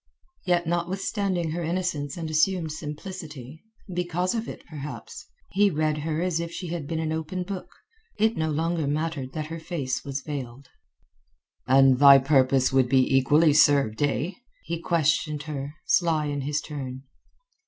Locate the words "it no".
8.17-8.49